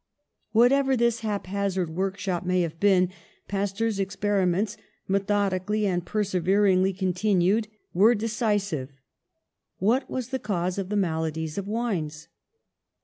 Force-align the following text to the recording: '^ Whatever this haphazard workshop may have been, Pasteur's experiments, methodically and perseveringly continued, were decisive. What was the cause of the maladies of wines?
'^ 0.01 0.03
Whatever 0.51 0.97
this 0.97 1.19
haphazard 1.19 1.91
workshop 1.91 2.43
may 2.43 2.61
have 2.61 2.79
been, 2.79 3.09
Pasteur's 3.47 3.99
experiments, 3.99 4.75
methodically 5.07 5.85
and 5.85 6.03
perseveringly 6.03 6.91
continued, 6.91 7.67
were 7.93 8.15
decisive. 8.15 8.89
What 9.77 10.09
was 10.09 10.29
the 10.29 10.39
cause 10.39 10.79
of 10.79 10.89
the 10.89 10.95
maladies 10.97 11.59
of 11.59 11.67
wines? 11.67 12.29